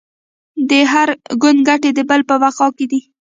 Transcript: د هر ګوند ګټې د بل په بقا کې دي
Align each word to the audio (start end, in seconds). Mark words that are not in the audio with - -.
د 0.69 0.71
هر 0.91 1.07
ګوند 1.41 1.59
ګټې 1.67 1.89
د 1.93 1.99
بل 2.09 2.21
په 2.29 2.35
بقا 2.41 2.67
کې 2.77 2.85
دي 2.91 3.01